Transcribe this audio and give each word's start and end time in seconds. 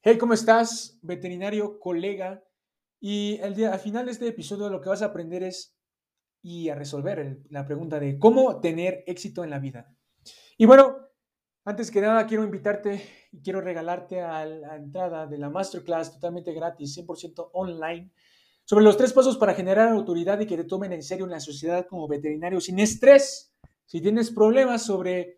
Hey, 0.00 0.16
¿cómo 0.16 0.32
estás, 0.32 0.96
veterinario, 1.02 1.80
colega? 1.80 2.44
Y 3.00 3.40
el 3.42 3.56
día, 3.56 3.72
al 3.72 3.80
final 3.80 4.06
de 4.06 4.12
este 4.12 4.28
episodio 4.28 4.70
lo 4.70 4.80
que 4.80 4.88
vas 4.88 5.02
a 5.02 5.06
aprender 5.06 5.42
es 5.42 5.76
y 6.40 6.68
a 6.68 6.76
resolver 6.76 7.40
la 7.50 7.66
pregunta 7.66 7.98
de 7.98 8.16
cómo 8.16 8.60
tener 8.60 9.02
éxito 9.08 9.42
en 9.42 9.50
la 9.50 9.58
vida. 9.58 9.92
Y 10.56 10.66
bueno, 10.66 10.98
antes 11.64 11.90
que 11.90 12.00
nada 12.00 12.28
quiero 12.28 12.44
invitarte 12.44 13.02
y 13.32 13.42
quiero 13.42 13.60
regalarte 13.60 14.20
a 14.20 14.46
la 14.46 14.76
entrada 14.76 15.26
de 15.26 15.36
la 15.36 15.50
masterclass 15.50 16.12
totalmente 16.12 16.52
gratis, 16.52 16.96
100% 16.96 17.50
online, 17.54 18.12
sobre 18.64 18.84
los 18.84 18.96
tres 18.96 19.12
pasos 19.12 19.36
para 19.36 19.54
generar 19.54 19.88
autoridad 19.88 20.38
y 20.38 20.46
que 20.46 20.56
te 20.56 20.64
tomen 20.64 20.92
en 20.92 21.02
serio 21.02 21.24
en 21.24 21.32
la 21.32 21.40
sociedad 21.40 21.88
como 21.88 22.06
veterinario 22.06 22.60
sin 22.60 22.78
estrés. 22.78 23.52
Si 23.84 24.00
tienes 24.00 24.30
problemas 24.30 24.86
sobre 24.86 25.37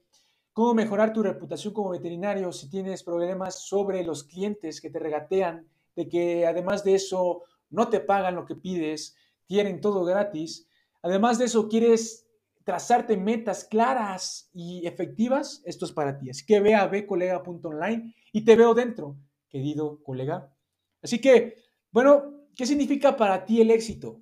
cómo 0.60 0.74
mejorar 0.74 1.14
tu 1.14 1.22
reputación 1.22 1.72
como 1.72 1.88
veterinario 1.88 2.52
si 2.52 2.68
tienes 2.68 3.02
problemas 3.02 3.62
sobre 3.66 4.04
los 4.04 4.24
clientes 4.24 4.78
que 4.78 4.90
te 4.90 4.98
regatean, 4.98 5.66
de 5.96 6.06
que 6.06 6.46
además 6.46 6.84
de 6.84 6.96
eso 6.96 7.44
no 7.70 7.88
te 7.88 8.00
pagan 8.00 8.34
lo 8.34 8.44
que 8.44 8.56
pides, 8.56 9.16
quieren 9.48 9.80
todo 9.80 10.04
gratis. 10.04 10.68
Además 11.00 11.38
de 11.38 11.46
eso, 11.46 11.66
quieres 11.66 12.26
trazarte 12.62 13.16
metas 13.16 13.64
claras 13.64 14.50
y 14.52 14.86
efectivas, 14.86 15.62
esto 15.64 15.86
es 15.86 15.92
para 15.92 16.18
ti. 16.18 16.28
Así 16.28 16.44
que 16.44 16.60
ve 16.60 16.74
a 16.74 16.86
bcolega.online 16.88 18.14
y 18.30 18.44
te 18.44 18.54
veo 18.54 18.74
dentro, 18.74 19.16
querido 19.48 20.02
colega. 20.02 20.54
Así 21.00 21.22
que, 21.22 21.54
bueno, 21.90 22.34
¿qué 22.54 22.66
significa 22.66 23.16
para 23.16 23.46
ti 23.46 23.62
el 23.62 23.70
éxito? 23.70 24.20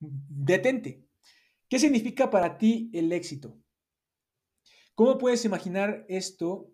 Detente. 0.00 1.06
¿Qué 1.68 1.78
significa 1.78 2.28
para 2.28 2.58
ti 2.58 2.90
el 2.92 3.12
éxito? 3.12 3.56
¿Cómo 4.94 5.18
puedes 5.18 5.44
imaginar 5.44 6.04
esto? 6.08 6.70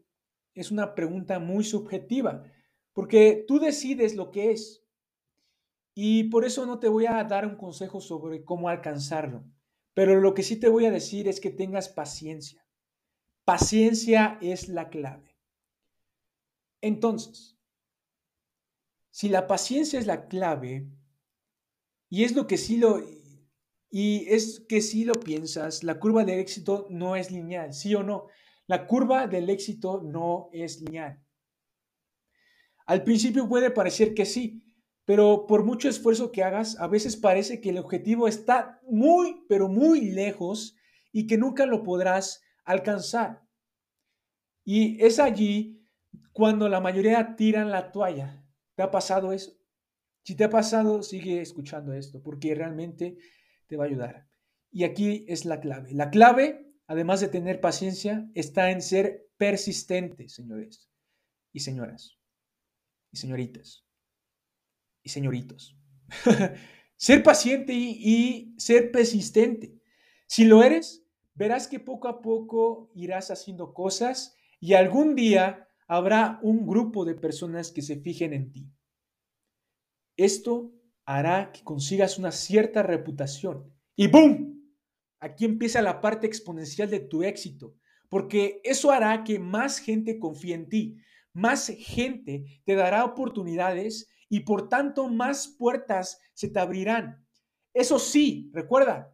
Es 0.54 0.70
una 0.70 0.94
pregunta 0.94 1.38
muy 1.38 1.64
subjetiva, 1.64 2.44
porque 2.92 3.44
tú 3.46 3.58
decides 3.58 4.14
lo 4.14 4.30
que 4.30 4.50
es. 4.50 4.84
Y 5.94 6.24
por 6.24 6.44
eso 6.44 6.66
no 6.66 6.78
te 6.78 6.88
voy 6.88 7.06
a 7.06 7.22
dar 7.24 7.46
un 7.46 7.56
consejo 7.56 8.00
sobre 8.00 8.44
cómo 8.44 8.68
alcanzarlo, 8.68 9.44
pero 9.94 10.20
lo 10.20 10.34
que 10.34 10.42
sí 10.42 10.56
te 10.56 10.68
voy 10.68 10.86
a 10.86 10.90
decir 10.90 11.28
es 11.28 11.40
que 11.40 11.50
tengas 11.50 11.88
paciencia. 11.88 12.66
Paciencia 13.44 14.38
es 14.40 14.68
la 14.68 14.88
clave. 14.90 15.36
Entonces, 16.80 17.58
si 19.10 19.28
la 19.28 19.46
paciencia 19.46 19.98
es 19.98 20.06
la 20.06 20.28
clave, 20.28 20.88
y 22.08 22.24
es 22.24 22.34
lo 22.34 22.46
que 22.46 22.58
sí 22.58 22.76
lo, 22.76 23.00
y 23.90 24.28
es 24.28 24.64
que 24.68 24.80
si 24.80 25.04
lo 25.04 25.14
piensas, 25.14 25.82
la 25.82 25.98
curva 25.98 26.24
del 26.24 26.38
éxito 26.38 26.86
no 26.90 27.16
es 27.16 27.30
lineal, 27.32 27.74
¿sí 27.74 27.94
o 27.94 28.04
no? 28.04 28.28
La 28.66 28.86
curva 28.86 29.26
del 29.26 29.50
éxito 29.50 30.00
no 30.00 30.48
es 30.52 30.80
lineal. 30.80 31.20
Al 32.86 33.02
principio 33.02 33.48
puede 33.48 33.70
parecer 33.70 34.14
que 34.14 34.24
sí, 34.24 34.62
pero 35.04 35.46
por 35.48 35.64
mucho 35.64 35.88
esfuerzo 35.88 36.30
que 36.30 36.44
hagas, 36.44 36.78
a 36.78 36.86
veces 36.86 37.16
parece 37.16 37.60
que 37.60 37.70
el 37.70 37.78
objetivo 37.78 38.28
está 38.28 38.80
muy, 38.88 39.44
pero 39.48 39.68
muy 39.68 40.12
lejos 40.12 40.76
y 41.12 41.26
que 41.26 41.36
nunca 41.36 41.66
lo 41.66 41.82
podrás 41.82 42.42
alcanzar. 42.64 43.42
Y 44.64 45.02
es 45.04 45.18
allí 45.18 45.84
cuando 46.32 46.68
la 46.68 46.80
mayoría 46.80 47.34
tiran 47.34 47.70
la 47.70 47.90
toalla. 47.90 48.44
¿Te 48.76 48.84
ha 48.84 48.90
pasado 48.92 49.32
eso? 49.32 49.52
Si 50.22 50.36
te 50.36 50.44
ha 50.44 50.50
pasado, 50.50 51.02
sigue 51.02 51.40
escuchando 51.40 51.92
esto, 51.92 52.22
porque 52.22 52.54
realmente 52.54 53.16
te 53.70 53.76
va 53.76 53.84
a 53.84 53.86
ayudar. 53.86 54.26
Y 54.72 54.82
aquí 54.82 55.24
es 55.28 55.44
la 55.44 55.60
clave. 55.60 55.92
La 55.92 56.10
clave, 56.10 56.66
además 56.88 57.20
de 57.20 57.28
tener 57.28 57.60
paciencia, 57.60 58.28
está 58.34 58.72
en 58.72 58.82
ser 58.82 59.28
persistente, 59.38 60.28
señores 60.28 60.90
y 61.52 61.60
señoras, 61.60 62.18
y 63.12 63.16
señoritas, 63.16 63.86
y 65.02 65.08
señoritos. 65.08 65.76
ser 66.96 67.22
paciente 67.22 67.72
y, 67.72 67.90
y 68.00 68.54
ser 68.58 68.90
persistente. 68.90 69.80
Si 70.26 70.44
lo 70.44 70.62
eres, 70.62 71.04
verás 71.34 71.68
que 71.68 71.78
poco 71.78 72.08
a 72.08 72.20
poco 72.20 72.90
irás 72.94 73.30
haciendo 73.30 73.72
cosas 73.72 74.36
y 74.58 74.74
algún 74.74 75.14
día 75.14 75.68
habrá 75.86 76.40
un 76.42 76.66
grupo 76.66 77.04
de 77.04 77.14
personas 77.14 77.70
que 77.70 77.82
se 77.82 78.00
fijen 78.00 78.32
en 78.32 78.52
ti. 78.52 78.72
Esto 80.16 80.72
hará 81.16 81.50
que 81.50 81.64
consigas 81.64 82.18
una 82.18 82.30
cierta 82.30 82.84
reputación. 82.84 83.74
Y 83.96 84.06
¡boom! 84.06 84.62
Aquí 85.18 85.44
empieza 85.44 85.82
la 85.82 86.00
parte 86.00 86.28
exponencial 86.28 86.88
de 86.88 87.00
tu 87.00 87.24
éxito, 87.24 87.74
porque 88.08 88.60
eso 88.62 88.92
hará 88.92 89.24
que 89.24 89.40
más 89.40 89.78
gente 89.78 90.20
confíe 90.20 90.54
en 90.54 90.68
ti, 90.68 90.96
más 91.32 91.66
gente 91.78 92.62
te 92.64 92.74
dará 92.76 93.04
oportunidades 93.04 94.08
y 94.28 94.40
por 94.40 94.68
tanto 94.68 95.08
más 95.08 95.48
puertas 95.58 96.20
se 96.32 96.48
te 96.48 96.60
abrirán. 96.60 97.26
Eso 97.74 97.98
sí, 97.98 98.48
recuerda, 98.54 99.12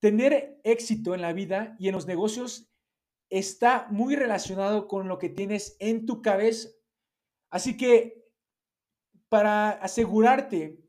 tener 0.00 0.60
éxito 0.64 1.14
en 1.14 1.22
la 1.22 1.32
vida 1.32 1.76
y 1.78 1.88
en 1.88 1.94
los 1.94 2.06
negocios 2.06 2.70
está 3.30 3.88
muy 3.90 4.16
relacionado 4.16 4.86
con 4.86 5.08
lo 5.08 5.18
que 5.18 5.30
tienes 5.30 5.76
en 5.80 6.04
tu 6.04 6.20
cabeza. 6.20 6.68
Así 7.48 7.78
que 7.78 8.22
para 9.30 9.70
asegurarte 9.70 10.87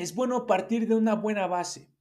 es 0.00 0.14
bueno 0.14 0.46
partir 0.46 0.88
de 0.88 0.94
una 0.94 1.14
buena 1.14 1.46
base. 1.46 1.92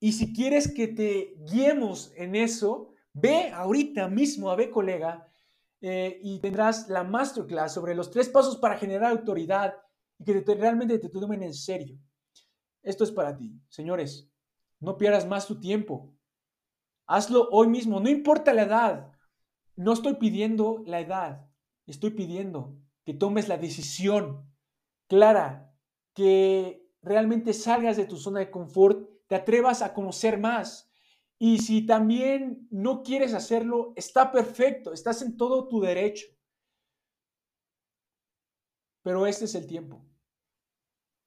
Y 0.00 0.12
si 0.12 0.32
quieres 0.32 0.72
que 0.72 0.88
te 0.88 1.36
guiemos 1.46 2.12
en 2.16 2.34
eso, 2.34 2.92
ve 3.12 3.50
ahorita 3.52 4.08
mismo 4.08 4.50
a 4.50 4.56
Ve 4.56 4.70
Colega 4.70 5.28
eh, 5.80 6.18
y 6.22 6.40
tendrás 6.40 6.88
la 6.88 7.04
masterclass 7.04 7.74
sobre 7.74 7.94
los 7.94 8.10
tres 8.10 8.28
pasos 8.28 8.56
para 8.56 8.76
generar 8.76 9.12
autoridad 9.12 9.74
y 10.18 10.24
que 10.24 10.54
realmente 10.54 10.98
te 10.98 11.08
tomen 11.08 11.42
en 11.42 11.54
serio. 11.54 11.98
Esto 12.82 13.04
es 13.04 13.12
para 13.12 13.36
ti. 13.36 13.60
Señores, 13.68 14.28
no 14.80 14.96
pierdas 14.96 15.26
más 15.26 15.46
tu 15.46 15.60
tiempo. 15.60 16.14
Hazlo 17.06 17.48
hoy 17.50 17.68
mismo, 17.68 18.00
no 18.00 18.08
importa 18.08 18.52
la 18.52 18.62
edad. 18.62 19.12
No 19.76 19.92
estoy 19.92 20.14
pidiendo 20.14 20.82
la 20.84 21.00
edad, 21.00 21.48
estoy 21.86 22.10
pidiendo 22.10 22.76
que 23.04 23.14
tomes 23.14 23.48
la 23.48 23.56
decisión 23.56 24.52
clara, 25.08 25.74
que 26.14 26.81
realmente 27.02 27.52
salgas 27.52 27.96
de 27.96 28.06
tu 28.06 28.16
zona 28.16 28.40
de 28.40 28.50
confort, 28.50 29.08
te 29.26 29.34
atrevas 29.34 29.82
a 29.82 29.92
conocer 29.92 30.38
más. 30.38 30.90
Y 31.38 31.58
si 31.58 31.84
también 31.86 32.68
no 32.70 33.02
quieres 33.02 33.34
hacerlo, 33.34 33.92
está 33.96 34.30
perfecto, 34.30 34.92
estás 34.92 35.22
en 35.22 35.36
todo 35.36 35.68
tu 35.68 35.80
derecho. 35.80 36.26
Pero 39.02 39.26
este 39.26 39.46
es 39.46 39.54
el 39.54 39.66
tiempo. 39.66 40.06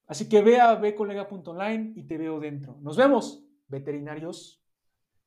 Así 0.06 0.28
que 0.28 0.40
ve 0.40 0.60
a 0.60 0.76
becolega.online 0.76 1.92
y 1.96 2.04
te 2.04 2.16
veo 2.16 2.40
dentro. 2.40 2.78
Nos 2.80 2.96
vemos, 2.96 3.44
veterinarios. 3.66 4.62